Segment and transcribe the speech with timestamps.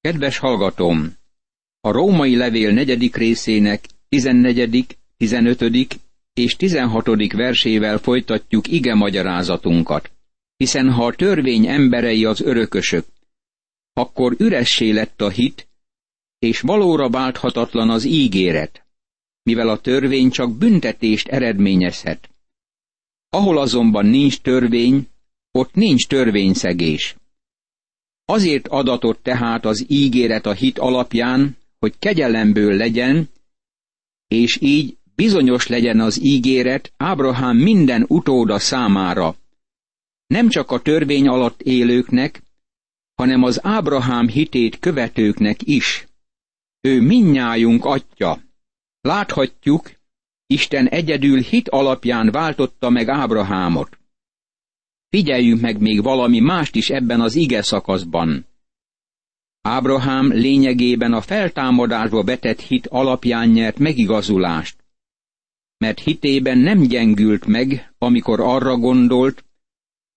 [0.00, 1.12] Kedves hallgatóm!
[1.80, 6.00] A római levél negyedik részének 14., 15.
[6.34, 7.32] és 16.
[7.32, 10.10] versével folytatjuk ige magyarázatunkat.
[10.56, 13.06] Hiszen ha a törvény emberei az örökösök,
[13.92, 15.68] akkor üressé lett a hit,
[16.38, 18.86] és valóra válthatatlan az ígéret,
[19.42, 22.30] mivel a törvény csak büntetést eredményezhet.
[23.28, 25.08] Ahol azonban nincs törvény,
[25.50, 27.16] ott nincs törvényszegés.
[28.30, 33.30] Azért adatott tehát az ígéret a hit alapján, hogy kegyelemből legyen,
[34.28, 39.36] és így bizonyos legyen az ígéret Ábrahám minden utóda számára.
[40.26, 42.42] Nem csak a törvény alatt élőknek,
[43.14, 46.06] hanem az Ábrahám hitét követőknek is.
[46.80, 48.40] Ő minnyájunk atya.
[49.00, 49.90] Láthatjuk,
[50.46, 53.99] Isten egyedül hit alapján váltotta meg Ábrahámot.
[55.10, 58.46] Figyeljünk meg még valami mást is ebben az ige szakaszban.
[59.60, 64.76] Ábrahám lényegében a feltámadásba vetett hit alapján nyert megigazulást,
[65.78, 69.44] mert hitében nem gyengült meg, amikor arra gondolt,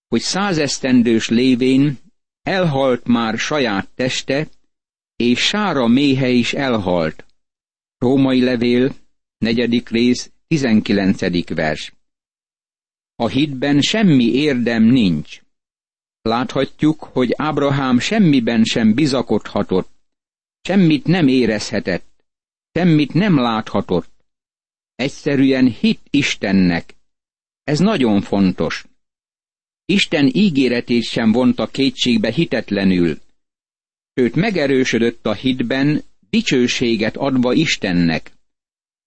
[0.08, 1.98] hogy százesztendős lévén
[2.42, 4.48] elhalt már saját teste,
[5.16, 7.24] és sára méhe is elhalt.
[7.98, 8.94] Római levél,
[9.38, 11.92] negyedik rész, tizenkilencedik vers.
[13.16, 15.42] A hitben semmi érdem nincs.
[16.22, 19.90] Láthatjuk, hogy Ábrahám semmiben sem bizakodhatott,
[20.60, 22.24] semmit nem érezhetett,
[22.72, 24.10] semmit nem láthatott.
[24.94, 26.94] Egyszerűen hit Istennek.
[27.62, 28.84] Ez nagyon fontos.
[29.84, 33.18] Isten ígéretét sem vonta kétségbe hitetlenül,
[34.14, 38.32] sőt megerősödött a hitben, dicsőséget adva Istennek.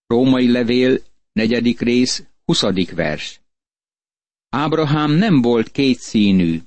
[0.07, 0.99] Római levél,
[1.33, 3.41] negyedik rész, huszadik vers.
[4.57, 6.59] Ábrahám nem volt kétszínű.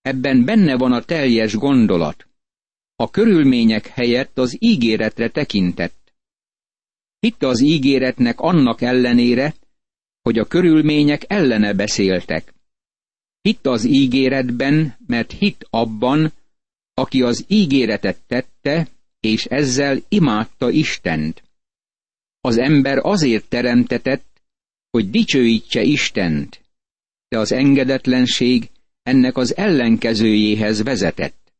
[0.00, 2.28] Ebben benne van a teljes gondolat.
[2.96, 6.14] A körülmények helyett az ígéretre tekintett.
[7.18, 9.54] Hitt az ígéretnek annak ellenére,
[10.22, 12.54] hogy a körülmények ellene beszéltek.
[13.40, 16.32] Hitt az ígéretben, mert hit abban,
[16.94, 18.88] aki az ígéretet tette,
[19.20, 21.42] és ezzel imádta Istent.
[22.40, 24.42] Az ember azért teremtetett,
[24.90, 26.64] hogy dicsőítse Istent,
[27.28, 28.70] de az engedetlenség
[29.02, 31.52] ennek az ellenkezőjéhez vezetett.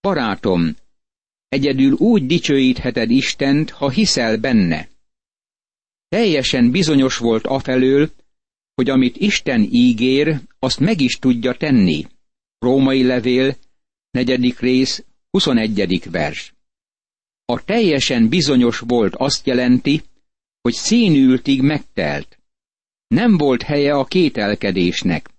[0.00, 0.76] Barátom,
[1.48, 4.88] egyedül úgy dicsőítheted Istent, ha hiszel benne.
[6.08, 8.10] Teljesen bizonyos volt afelől,
[8.74, 12.06] hogy amit Isten ígér, azt meg is tudja tenni.
[12.58, 13.56] Római levél,
[14.10, 16.10] negyedik rész, 21.
[16.10, 16.54] vers.
[17.44, 20.02] A teljesen bizonyos volt azt jelenti,
[20.60, 22.38] hogy színültig megtelt.
[23.14, 25.30] Nem volt helye a kételkedésnek.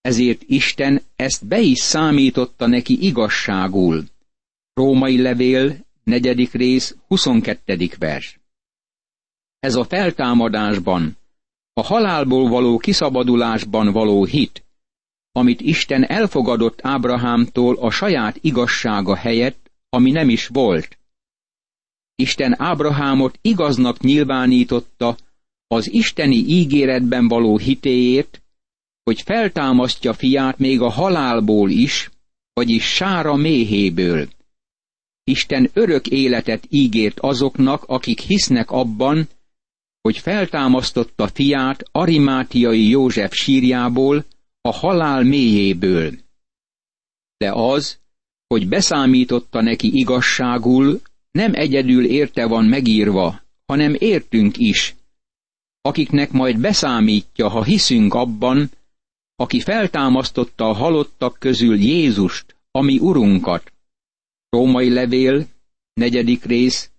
[0.00, 4.04] Ezért Isten ezt be is számította neki igazságul.
[4.74, 7.90] Római levél, negyedik rész, 22.
[7.98, 8.40] vers.
[9.58, 11.16] Ez a feltámadásban,
[11.72, 14.64] a halálból való kiszabadulásban való hit,
[15.32, 20.98] amit Isten elfogadott Ábrahámtól a saját igazsága helyett, ami nem is volt.
[22.14, 25.16] Isten Ábrahámot igaznak nyilvánította
[25.74, 28.42] az isteni ígéretben való hitéért,
[29.02, 32.10] hogy feltámasztja fiát még a halálból is,
[32.52, 34.28] vagyis sára méhéből.
[35.24, 39.28] Isten örök életet ígért azoknak, akik hisznek abban,
[40.00, 44.24] hogy feltámasztotta fiát Arimátiai József sírjából,
[44.60, 46.12] a halál mélyéből.
[47.36, 47.98] De az,
[48.46, 51.00] hogy beszámította neki igazságul,
[51.30, 54.94] nem egyedül érte van megírva, hanem értünk is,
[55.80, 58.70] akiknek majd beszámítja, ha hiszünk abban,
[59.36, 63.72] aki feltámasztotta a halottak közül Jézust, ami Urunkat.
[64.48, 65.46] Római levél,
[65.92, 66.90] negyedik rész,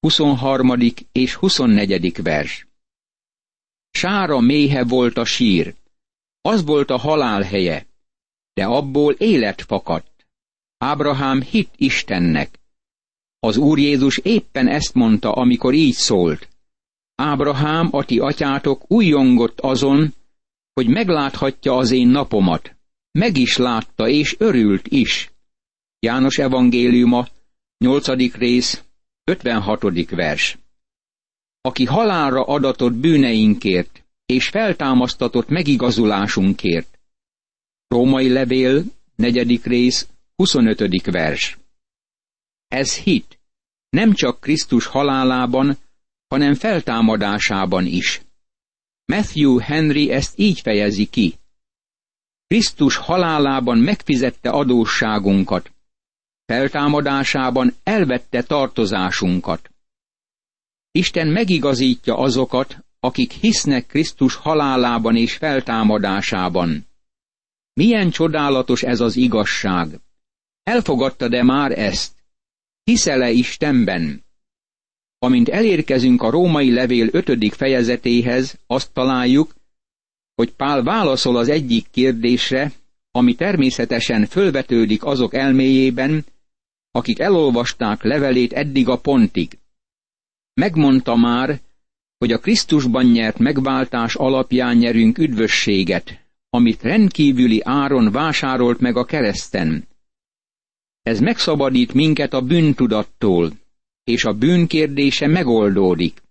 [0.00, 0.70] 23.
[1.12, 2.22] és 24.
[2.22, 2.66] vers.
[3.90, 5.74] Sára méhe volt a sír,
[6.40, 7.86] az volt a halál helye,
[8.52, 10.26] de abból élet fakadt.
[10.78, 12.58] Ábrahám hit Istennek.
[13.38, 16.48] Az Úr Jézus éppen ezt mondta, amikor így szólt.
[17.14, 20.14] Ábrahám, a ti atyátok újjongott azon,
[20.72, 22.76] hogy megláthatja az én napomat.
[23.10, 25.32] Meg is látta, és örült is.
[25.98, 27.26] János evangéliuma,
[27.78, 28.34] 8.
[28.36, 28.84] rész,
[29.24, 30.10] 56.
[30.10, 30.58] vers.
[31.60, 36.98] Aki halálra adatott bűneinkért, és feltámasztatott megigazulásunkért.
[37.88, 38.84] Római levél,
[39.16, 39.60] 4.
[39.64, 41.10] rész, 25.
[41.10, 41.58] vers.
[42.68, 43.38] Ez hit,
[43.88, 45.76] nem csak Krisztus halálában,
[46.28, 48.22] hanem feltámadásában is.
[49.04, 51.34] Matthew Henry ezt így fejezi ki.
[52.46, 55.72] Krisztus halálában megfizette adósságunkat,
[56.46, 59.70] feltámadásában elvette tartozásunkat.
[60.90, 66.86] Isten megigazítja azokat, akik hisznek Krisztus halálában és feltámadásában.
[67.72, 70.00] Milyen csodálatos ez az igazság!
[70.62, 72.12] Elfogadta-e már ezt?
[72.84, 74.23] Hiszele Istenben?
[75.24, 79.54] Amint elérkezünk a római levél ötödik fejezetéhez, azt találjuk,
[80.34, 82.72] hogy Pál válaszol az egyik kérdésre,
[83.10, 86.24] ami természetesen fölvetődik azok elméjében,
[86.90, 89.58] akik elolvasták levelét eddig a pontig.
[90.54, 91.60] Megmondta már,
[92.18, 96.20] hogy a Krisztusban nyert megváltás alapján nyerünk üdvösséget,
[96.50, 99.88] amit rendkívüli áron vásárolt meg a kereszten.
[101.02, 103.52] Ez megszabadít minket a bűntudattól,
[104.04, 106.22] és a bűn kérdése megoldódik.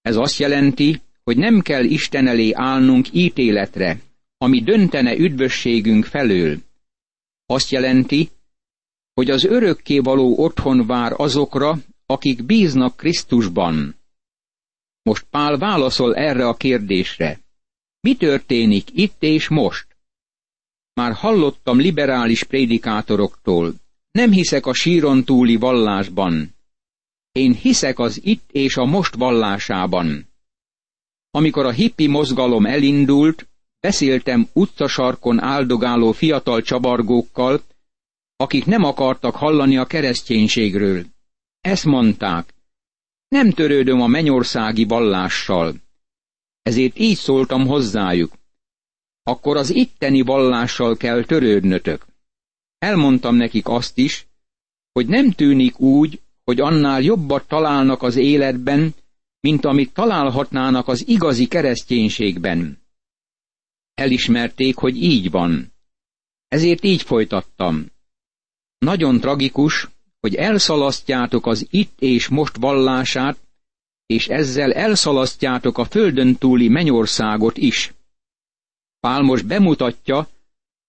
[0.00, 4.00] Ez azt jelenti, hogy nem kell Isten elé állnunk ítéletre,
[4.38, 6.58] ami döntene üdvösségünk felől.
[7.46, 8.28] Azt jelenti,
[9.14, 13.96] hogy az örökké való otthon vár azokra, akik bíznak Krisztusban.
[15.02, 17.40] Most Pál válaszol erre a kérdésre.
[18.00, 19.86] Mi történik itt és most?
[20.92, 23.74] Már hallottam liberális prédikátoroktól.
[24.10, 26.55] Nem hiszek a síron túli vallásban.
[27.36, 30.28] Én hiszek az itt és a most vallásában.
[31.30, 33.48] Amikor a hippi mozgalom elindult,
[33.80, 37.62] beszéltem utcasarkon áldogáló fiatal csabargókkal,
[38.36, 41.04] akik nem akartak hallani a kereszténységről.
[41.60, 42.54] Ezt mondták,
[43.28, 45.74] nem törődöm a mennyországi vallással.
[46.62, 48.32] Ezért így szóltam hozzájuk.
[49.22, 52.06] Akkor az itteni vallással kell törődnötök.
[52.78, 54.26] Elmondtam nekik azt is,
[54.92, 58.94] hogy nem tűnik úgy, hogy annál jobbat találnak az életben,
[59.40, 62.78] mint amit találhatnának az igazi kereszténységben.
[63.94, 65.72] Elismerték, hogy így van.
[66.48, 67.86] Ezért így folytattam.
[68.78, 69.88] Nagyon tragikus,
[70.20, 73.38] hogy elszalasztjátok az itt és most vallását,
[74.06, 77.94] és ezzel elszalasztjátok a földön túli mennyországot is.
[79.00, 80.28] Pál most bemutatja,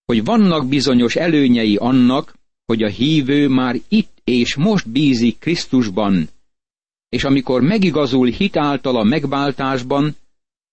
[0.06, 6.29] hogy vannak bizonyos előnyei annak, hogy a hívő már itt és most bízik Krisztusban,
[7.09, 10.15] és amikor megigazul hitáltal a megváltásban,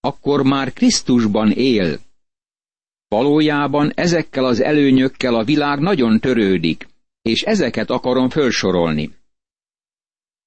[0.01, 1.99] akkor már Krisztusban él.
[3.09, 6.89] Valójában ezekkel az előnyökkel a világ nagyon törődik,
[7.23, 9.11] és ezeket akarom felsorolni.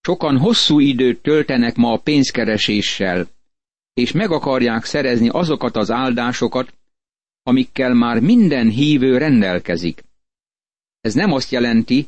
[0.02, 3.28] Sokan hosszú időt töltenek ma a pénzkereséssel,
[3.94, 6.74] és meg akarják szerezni azokat az áldásokat,
[7.44, 10.04] amikkel már minden hívő rendelkezik.
[11.02, 12.08] Ez nem azt jelenti,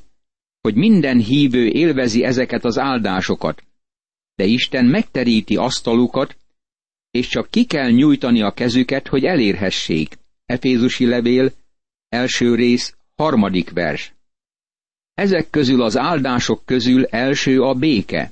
[0.70, 3.64] hogy minden hívő élvezi ezeket az áldásokat,
[4.36, 6.36] de Isten megteríti asztalukat,
[7.12, 10.18] és csak ki kell nyújtani a kezüket, hogy elérhessék.
[10.46, 11.52] Efézusi levél,
[12.10, 14.14] első rész, harmadik vers.
[15.14, 18.32] Ezek közül az áldások közül első a béke.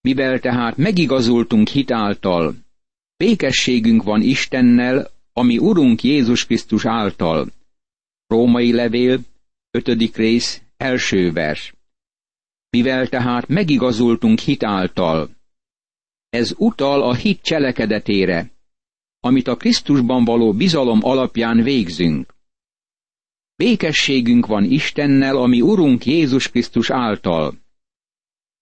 [0.00, 2.54] Mivel tehát megigazultunk hitáltal,
[3.16, 7.48] békességünk van Istennel, ami Urunk Jézus Krisztus által.
[8.26, 9.18] Római levél,
[9.70, 11.74] ötödik rész, első vers.
[12.70, 15.30] Mivel tehát megigazultunk hitáltal,
[16.28, 18.50] ez utal a hit cselekedetére,
[19.20, 22.34] amit a Krisztusban való bizalom alapján végzünk.
[23.56, 27.58] Békességünk van Istennel, ami Urunk Jézus Krisztus által.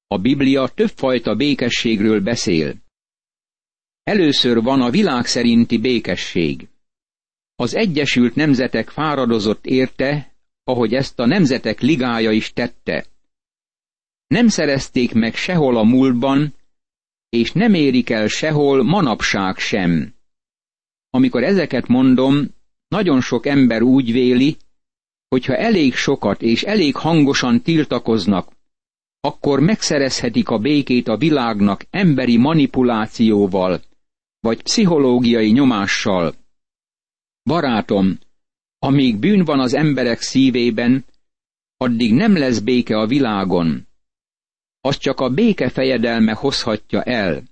[0.07, 2.77] A Biblia többfajta békességről beszél.
[4.03, 6.69] Először van a világ szerinti békesség.
[7.55, 10.32] Az Egyesült Nemzetek fáradozott érte,
[10.65, 13.07] ahogy ezt a Nemzetek Ligája is tette.
[14.27, 16.55] Nem szerezték meg sehol a múltban,
[17.29, 20.15] és nem érik el sehol manapság sem.
[21.11, 22.55] Amikor ezeket mondom,
[22.89, 24.57] nagyon sok ember úgy véli,
[25.29, 28.53] hogyha elég sokat és elég hangosan tiltakoznak,
[29.21, 33.81] akkor megszerezhetik a békét a világnak emberi manipulációval,
[34.41, 36.35] vagy pszichológiai nyomással.
[37.43, 38.19] Barátom,
[38.83, 41.05] amíg bűn van az emberek szívében,
[41.77, 43.87] addig nem lesz béke a világon.
[44.81, 47.43] Az csak a béke fejedelme hozhatja el.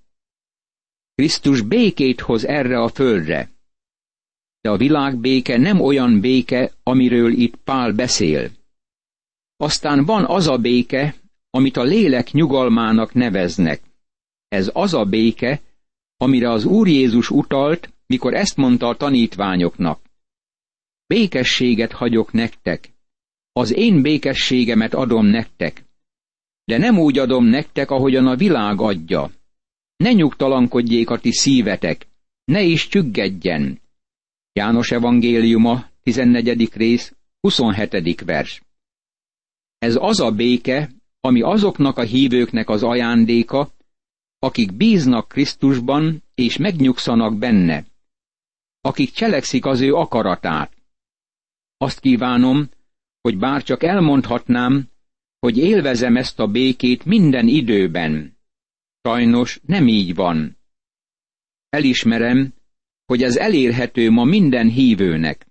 [1.15, 3.51] Krisztus békét hoz erre a földre
[4.61, 8.51] de a világbéke nem olyan béke, amiről itt Pál beszél.
[9.57, 11.15] Aztán van az a béke,
[11.51, 13.83] amit a lélek nyugalmának neveznek.
[14.49, 15.61] Ez az a béke,
[16.17, 20.01] amire az Úr Jézus utalt, mikor ezt mondta a tanítványoknak.
[21.11, 22.93] Békességet hagyok nektek,
[23.53, 25.85] az én békességemet adom nektek,
[26.65, 29.31] de nem úgy adom nektek, ahogyan a világ adja.
[29.97, 32.07] Ne nyugtalankodjék a ti szívetek,
[32.45, 33.81] ne is csüggedjen,
[34.53, 36.75] János evangéliuma, 14.
[36.75, 38.21] rész, 27.
[38.21, 38.63] vers.
[39.79, 40.91] Ez az a béke,
[41.21, 43.71] ami azoknak a hívőknek az ajándéka,
[44.39, 47.85] akik bíznak Krisztusban és megnyugszanak benne,
[48.81, 50.79] akik cselekszik az ő akaratát.
[51.83, 52.69] Azt kívánom,
[53.21, 54.89] hogy bár csak elmondhatnám,
[55.39, 58.39] hogy élvezem ezt a békét minden időben.
[59.03, 60.57] Sajnos nem így van.
[61.69, 62.55] Elismerem,
[63.07, 65.47] hogy ez elérhető ma minden hívőnek.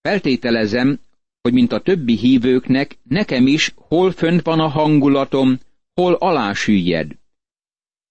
[0.00, 1.00] Feltételezem,
[1.40, 5.58] hogy mint a többi hívőknek, nekem is hol fönt van a hangulatom,
[5.94, 7.12] hol alásüllyed.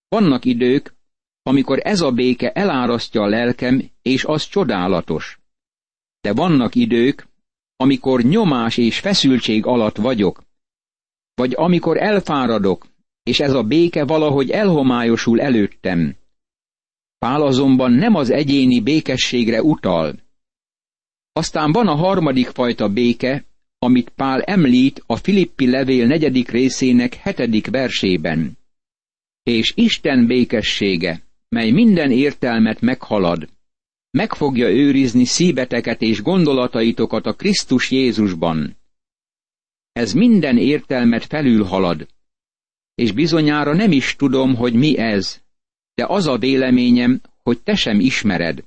[0.07, 0.95] Vannak idők,
[1.41, 5.38] amikor ez a béke elárasztja a lelkem, és az csodálatos.
[6.21, 7.27] De vannak idők,
[7.75, 10.43] amikor nyomás és feszültség alatt vagyok,
[11.33, 12.88] vagy amikor elfáradok,
[13.23, 16.15] és ez a béke valahogy elhomályosul előttem.
[17.17, 20.19] Pál azonban nem az egyéni békességre utal.
[21.31, 23.45] Aztán van a harmadik fajta béke,
[23.77, 28.57] amit Pál említ a Filippi levél negyedik részének hetedik versében.
[29.43, 33.49] És Isten békessége, mely minden értelmet meghalad,
[34.11, 38.77] meg fogja őrizni szíveteket és gondolataitokat a Krisztus Jézusban.
[39.91, 42.07] Ez minden értelmet felülhalad,
[42.95, 45.41] és bizonyára nem is tudom, hogy mi ez,
[45.93, 48.63] de az a véleményem, hogy te sem ismered.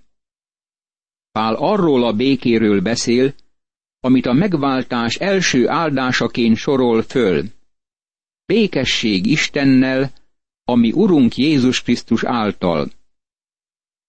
[1.33, 3.35] Pál arról a békéről beszél,
[4.01, 7.45] amit a megváltás első áldásaként sorol föl.
[8.47, 10.13] Békesség Istennel,
[10.65, 12.91] ami Urunk Jézus Krisztus által.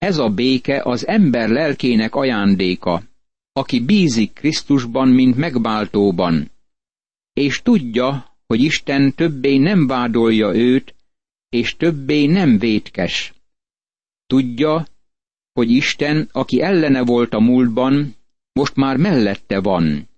[0.04, 3.04] Ez a béke az ember lelkének ajándéka,
[3.52, 6.52] aki bízik Krisztusban, mint megváltóban,
[7.34, 10.96] és tudja, hogy Isten többé nem vádolja őt,
[11.50, 13.34] és többé nem vétkes.
[14.26, 14.88] Tudja,
[15.54, 18.16] hogy Isten, aki ellene volt a múltban,
[18.54, 20.10] most már mellette van.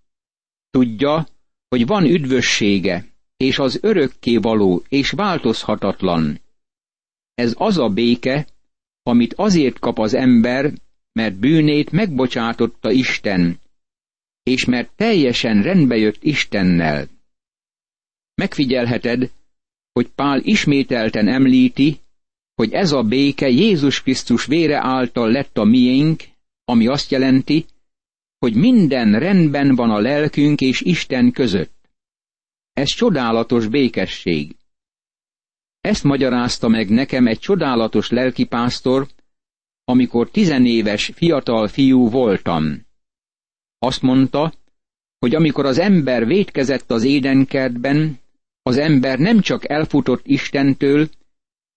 [0.70, 1.28] Tudja,
[1.68, 3.06] hogy van üdvössége,
[3.38, 6.40] és az örökké való és változhatatlan.
[7.34, 8.48] Ez az a béke,
[9.08, 10.74] amit azért kap az ember,
[11.12, 13.60] mert bűnét megbocsátotta Isten,
[14.44, 17.08] és mert teljesen rendbe jött Istennel.
[18.36, 19.32] Megfigyelheted,
[19.92, 22.00] hogy Pál ismételten említi,
[22.56, 26.24] hogy ez a béke Jézus Krisztus vére által lett a miénk,
[26.66, 27.66] ami azt jelenti,
[28.40, 31.90] hogy minden rendben van a lelkünk és Isten között.
[32.74, 34.56] Ez csodálatos békesség.
[35.86, 39.08] Ezt magyarázta meg nekem egy csodálatos lelkipásztor,
[39.84, 42.86] amikor tizenéves fiatal fiú voltam.
[43.78, 44.54] Azt mondta,
[45.20, 48.20] hogy amikor az ember vétkezett az édenkertben,
[48.62, 51.10] az ember nem csak elfutott Istentől,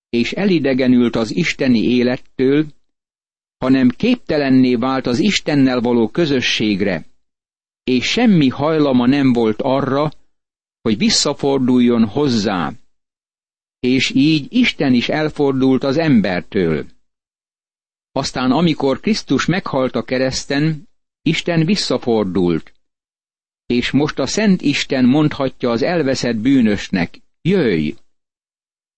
[0.08, 2.66] és elidegenült az isteni élettől,
[3.58, 7.06] hanem képtelenné vált az Istennel való közösségre,
[7.84, 10.10] és semmi hajlama nem volt arra,
[10.82, 12.72] hogy visszaforduljon hozzá,
[13.80, 16.86] és így Isten is elfordult az embertől.
[18.12, 20.88] Aztán amikor Krisztus meghalt a kereszten,
[21.22, 22.72] Isten visszafordult,
[23.66, 27.94] és most a Szent Isten mondhatja az elveszett bűnösnek, jöjj!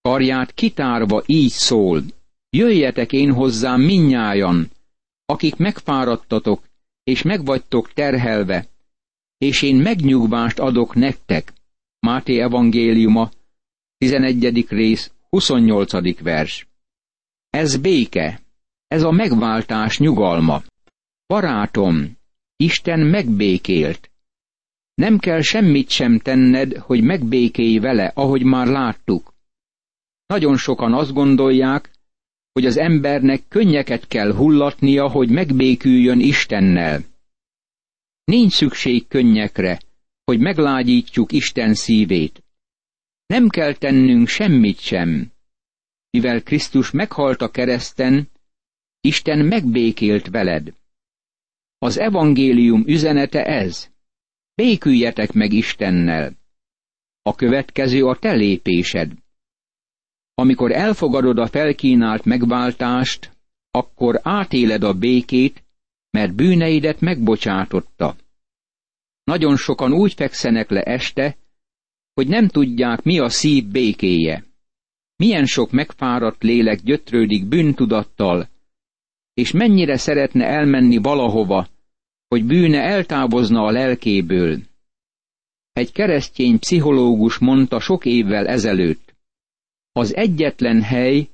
[0.00, 2.02] Karját kitárva így szól,
[2.50, 4.70] jöjjetek én hozzám minnyájan,
[5.24, 6.62] akik megfáradtatok,
[7.04, 8.66] és megvagytok terhelve,
[9.38, 11.52] és én megnyugvást adok nektek.
[11.98, 13.30] Máté evangéliuma,
[14.00, 14.66] 11.
[14.68, 16.20] rész, 28.
[16.22, 16.68] vers.
[17.50, 18.40] Ez béke,
[18.86, 20.62] ez a megváltás nyugalma.
[21.26, 22.16] Barátom,
[22.56, 24.10] Isten megbékélt.
[24.94, 29.34] Nem kell semmit sem tenned, hogy megbékélj vele, ahogy már láttuk.
[30.26, 31.90] Nagyon sokan azt gondolják,
[32.52, 37.04] hogy az embernek könnyeket kell hullatnia, hogy megbéküljön Istennel.
[38.24, 39.80] Nincs szükség könnyekre,
[40.24, 42.42] hogy meglágyítjuk Isten szívét.
[43.30, 45.32] Nem kell tennünk semmit sem.
[46.10, 48.28] Mivel Krisztus meghalt a kereszten,
[49.00, 50.74] Isten megbékélt veled.
[51.78, 53.90] Az evangélium üzenete ez.
[54.54, 56.32] Béküljetek meg Istennel.
[57.22, 59.12] A következő a te lépésed.
[60.34, 63.36] Amikor elfogadod a felkínált megváltást,
[63.70, 65.64] akkor átéled a békét,
[66.10, 68.16] mert bűneidet megbocsátotta.
[69.24, 71.36] Nagyon sokan úgy fekszenek le este,
[72.20, 74.44] hogy nem tudják, mi a szív békéje.
[75.16, 78.48] Milyen sok megfáradt lélek gyötrődik bűntudattal,
[79.34, 81.68] és mennyire szeretne elmenni valahova,
[82.28, 84.58] hogy bűne eltávozna a lelkéből.
[85.72, 89.14] Egy keresztény pszichológus mondta sok évvel ezelőtt,
[89.92, 91.28] az egyetlen hely,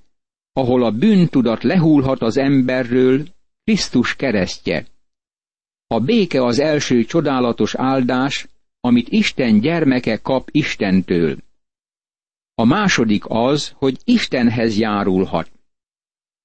[0.52, 3.26] ahol a bűntudat lehúlhat az emberről,
[3.64, 4.86] Krisztus keresztje.
[5.86, 8.48] A béke az első csodálatos áldás,
[8.86, 11.38] amit Isten gyermeke kap Istentől.
[12.54, 15.50] A második az, hogy Istenhez járulhat.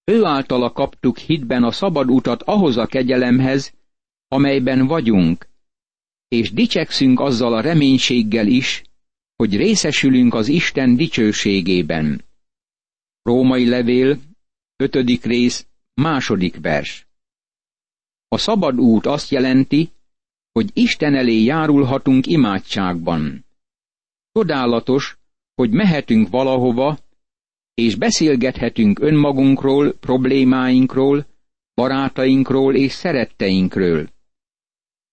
[0.04, 3.74] Ő általa kaptuk hitben a szabad utat ahhoz a kegyelemhez,
[4.28, 5.48] amelyben vagyunk,
[6.28, 8.84] és dicsekszünk azzal a reménységgel is,
[9.36, 12.24] hogy részesülünk az Isten dicsőségében.
[13.22, 14.20] Római levél,
[14.76, 17.08] ötödik rész, második vers.
[18.28, 19.92] A szabad út azt jelenti,
[20.52, 23.46] hogy Isten elé járulhatunk imádságban.
[24.32, 25.18] Csodálatos,
[25.56, 26.98] hogy mehetünk valahova,
[27.74, 31.26] és beszélgethetünk önmagunkról, problémáinkról,
[31.74, 34.10] barátainkról és szeretteinkről.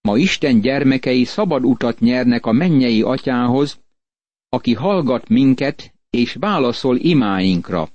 [0.00, 3.80] Ma Isten gyermekei szabad utat nyernek a mennyei atyához,
[4.48, 7.88] aki hallgat minket és válaszol imáinkra.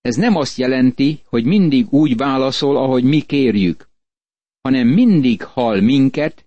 [0.00, 3.88] Ez nem azt jelenti, hogy mindig úgy válaszol, ahogy mi kérjük,
[4.66, 6.44] hanem mindig hall minket,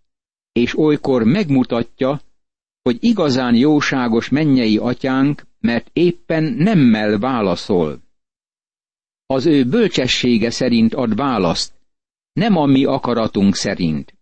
[0.51, 2.21] és olykor megmutatja,
[2.81, 7.99] hogy igazán jóságos mennyei atyánk, mert éppen nemmel válaszol.
[9.25, 11.73] Az ő bölcsessége szerint ad választ,
[12.33, 14.13] nem a mi akaratunk szerint.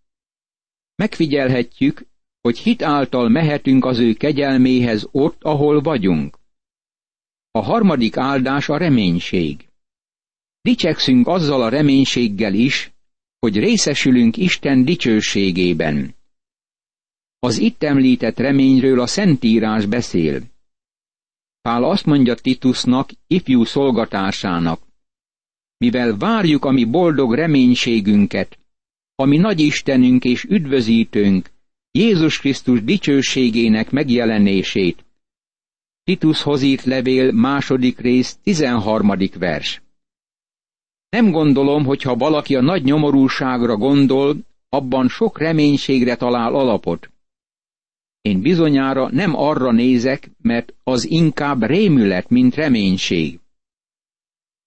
[0.94, 2.06] Megfigyelhetjük,
[2.40, 6.38] hogy hit által mehetünk az ő kegyelméhez ott, ahol vagyunk.
[7.50, 9.68] A harmadik áldás a reménység.
[10.60, 12.92] Dicsekszünk azzal a reménységgel is,
[13.38, 16.14] hogy részesülünk Isten dicsőségében.
[17.38, 20.42] Az itt említett reményről a Szentírás beszél.
[21.60, 24.80] Pál azt mondja Titusnak, ifjú szolgatásának,
[25.76, 28.58] mivel várjuk a mi boldog reménységünket,
[29.14, 31.50] ami nagy Istenünk és üdvözítőnk,
[31.90, 35.04] Jézus Krisztus dicsőségének megjelenését.
[36.04, 39.82] Titushoz írt levél második rész, tizenharmadik vers.
[41.08, 44.36] Nem gondolom, hogy ha valaki a nagy nyomorúságra gondol,
[44.68, 47.10] abban sok reménységre talál alapot.
[48.20, 53.38] Én bizonyára nem arra nézek, mert az inkább rémület, mint reménység.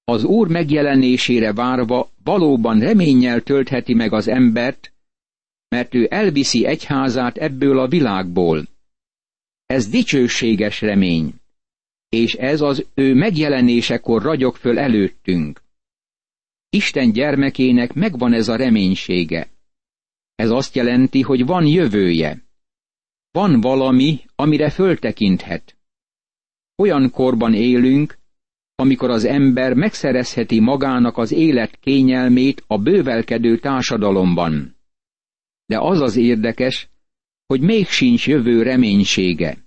[0.04, 4.94] Az Úr megjelenésére várva valóban reménnyel töltheti meg az embert,
[5.68, 8.68] mert ő elviszi egyházát ebből a világból.
[9.66, 11.34] Ez dicsőséges remény,
[12.10, 15.62] és ez az ő megjelenésekor ragyog föl előttünk.
[16.74, 19.50] Isten gyermekének megvan ez a reménysége.
[20.36, 22.44] Ez azt jelenti, hogy van jövője.
[23.32, 25.78] Van valami, amire föltekinthet.
[26.76, 28.18] Olyan korban élünk,
[28.76, 34.76] amikor az ember megszerezheti magának az élet kényelmét a bővelkedő társadalomban.
[35.66, 36.90] De az az érdekes,
[37.46, 39.58] hogy még sincs jövő reménysége.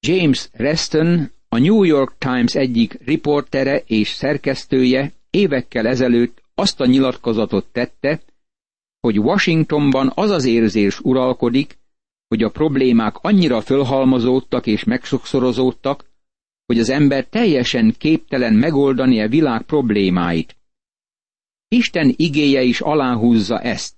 [0.00, 7.66] James Reston, a New York Times egyik riportere és szerkesztője évekkel ezelőtt azt a nyilatkozatot
[7.72, 8.20] tette,
[9.00, 11.78] hogy Washingtonban az az érzés uralkodik,
[12.28, 16.04] hogy a problémák annyira fölhalmozódtak és megsokszorozódtak,
[16.66, 20.56] hogy az ember teljesen képtelen megoldani a világ problémáit.
[21.68, 23.94] Isten igéje is aláhúzza ezt.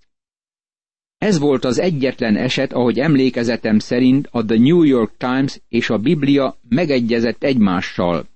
[1.19, 5.99] Ez volt az egyetlen eset, ahogy emlékezetem szerint a The New York Times és a
[5.99, 8.27] Biblia megegyezett egymással.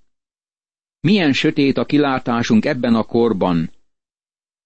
[1.04, 3.70] Milyen sötét a kilátásunk ebben a korban.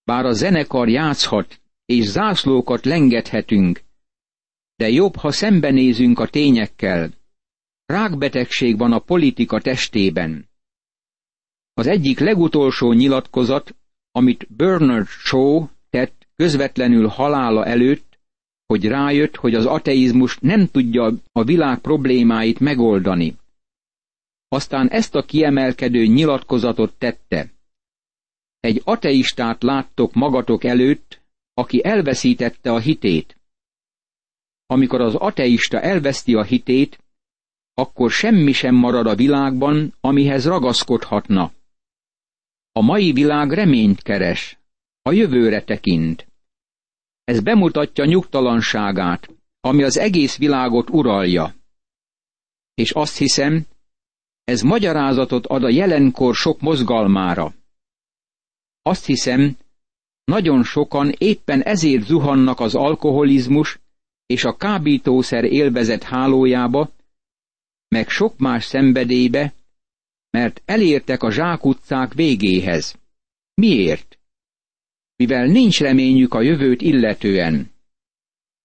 [0.05, 3.81] Bár a zenekar játszhat, és zászlókat lengethetünk,
[4.77, 7.11] de jobb, ha szembenézünk a tényekkel.
[7.87, 10.49] Rákbetegség van a politika testében.
[11.75, 13.77] Az egyik legutolsó nyilatkozat,
[14.13, 18.19] amit Bernard Shaw tett közvetlenül halála előtt,
[18.67, 23.37] hogy rájött, hogy az ateizmus nem tudja a világ problémáit megoldani.
[24.49, 27.51] Aztán ezt a kiemelkedő nyilatkozatot tette.
[28.61, 31.21] Egy ateistát láttok magatok előtt,
[31.55, 33.37] aki elveszítette a hitét.
[34.67, 36.99] Amikor az ateista elveszti a hitét,
[37.75, 41.53] akkor semmi sem marad a világban, amihez ragaszkodhatna.
[42.73, 44.59] A mai világ reményt keres,
[45.03, 46.27] a jövőre tekint.
[47.25, 49.31] Ez bemutatja nyugtalanságát,
[49.61, 51.55] ami az egész világot uralja.
[52.75, 53.67] És azt hiszem,
[54.49, 57.55] ez magyarázatot ad a jelenkor sok mozgalmára.
[58.83, 59.57] Azt hiszem,
[60.25, 63.79] nagyon sokan éppen ezért zuhannak az alkoholizmus
[64.27, 66.91] és a kábítószer élvezet hálójába,
[67.89, 69.55] meg sok más szenvedélybe,
[70.31, 72.99] mert elértek a zsákutcák végéhez.
[73.55, 74.19] Miért?
[75.17, 77.71] Mivel nincs reményük a jövőt illetően.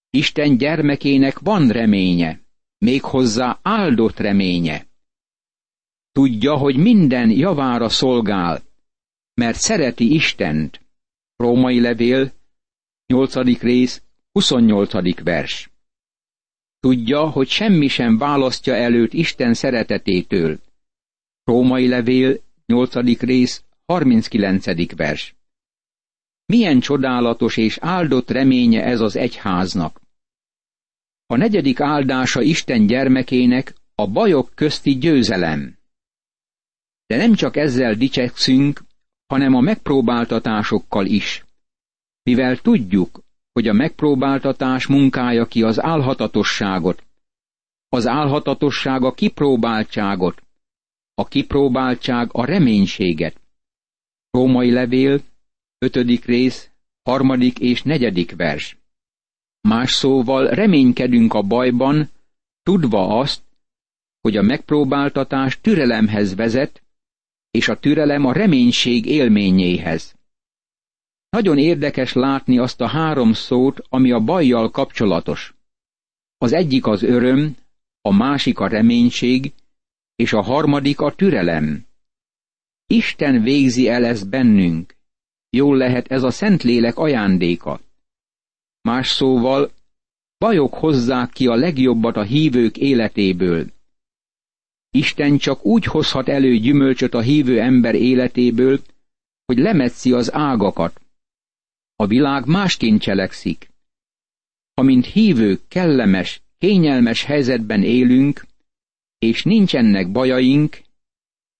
[0.10, 2.40] Isten gyermekének van reménye,
[2.78, 4.92] méghozzá áldott reménye.
[6.14, 8.62] Tudja, hogy minden javára szolgál,
[9.34, 10.82] mert szereti Istent.
[11.36, 12.32] Római levél,
[13.06, 13.60] 8.
[13.62, 15.24] rész, 28.
[15.24, 15.70] vers.
[16.80, 20.60] Tudja, hogy semmi sem választja előtt Isten szeretetétől.
[21.44, 23.20] Római levél, 8.
[23.20, 24.96] rész, 39.
[24.96, 25.36] vers.
[26.46, 30.02] Milyen csodálatos és áldott reménye ez az egyháznak.
[31.26, 35.82] A negyedik áldása Isten gyermekének a bajok közti győzelem.
[37.06, 38.84] De nem csak ezzel dicsekszünk,
[39.28, 41.46] hanem a megpróbáltatásokkal is.
[42.24, 47.04] Mivel tudjuk, hogy a megpróbáltatás munkája ki az álhatatosságot,
[47.90, 50.44] az álhatatosság a kipróbáltságot,
[51.14, 53.42] a kipróbáltság a reménységet.
[54.32, 55.22] Római levél,
[55.78, 56.70] ötödik rész,
[57.04, 58.78] harmadik és negyedik vers.
[59.62, 62.10] Más szóval reménykedünk a bajban,
[62.64, 63.42] tudva azt,
[64.22, 66.83] hogy a megpróbáltatás türelemhez vezet,
[67.58, 70.16] és a türelem a reménység élményéhez.
[71.30, 75.54] Nagyon érdekes látni azt a három szót, ami a bajjal kapcsolatos.
[76.38, 77.58] Az egyik az öröm,
[78.02, 79.54] a másik a reménység,
[80.16, 81.86] és a harmadik a türelem.
[82.88, 84.96] Isten végzi el ezt bennünk.
[85.50, 87.80] Jól lehet ez a Szentlélek ajándéka.
[88.82, 89.72] Más szóval,
[90.38, 93.73] bajok hozzák ki a legjobbat a hívők életéből.
[94.96, 98.82] Isten csak úgy hozhat elő gyümölcsöt a hívő ember életéből,
[99.46, 101.02] hogy lemetszi az ágakat.
[101.96, 103.70] A világ másként cselekszik.
[104.74, 108.46] Ha mint hívők kellemes, kényelmes helyzetben élünk,
[109.20, 110.82] és nincsenek bajaink,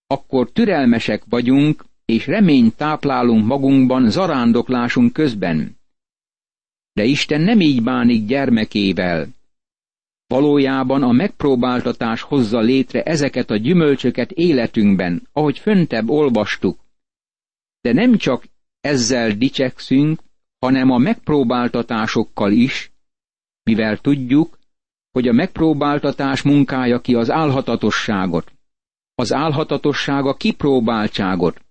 [0.06, 5.78] akkor türelmesek vagyunk, és reményt táplálunk magunkban zarándoklásunk közben.
[6.92, 9.28] De Isten nem így bánik gyermekével.
[10.26, 16.78] Valójában a megpróbáltatás hozza létre ezeket a gyümölcsöket életünkben, ahogy föntebb olvastuk.
[17.80, 18.44] De nem csak
[18.80, 20.20] ezzel dicsekszünk,
[20.58, 22.92] hanem a megpróbáltatásokkal is,
[23.62, 24.58] mivel tudjuk,
[25.10, 28.52] hogy a megpróbáltatás munkája ki az álhatatosságot,
[29.14, 31.64] az álhatatosság a kipróbáltságot,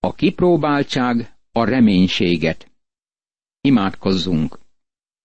[0.00, 2.70] a kipróbáltság a reménységet.
[3.60, 4.58] Imádkozzunk!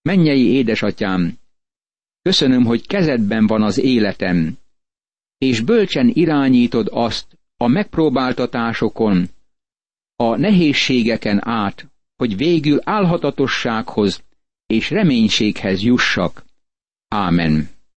[0.01, 1.37] Mennyei édesatyám,
[2.21, 4.57] köszönöm, hogy kezedben van az életem,
[5.37, 9.29] és bölcsen irányítod azt a megpróbáltatásokon,
[10.15, 14.23] a nehézségeken át, hogy végül álhatatossághoz
[14.67, 16.45] és reménységhez jussak.
[17.07, 17.69] Ámen.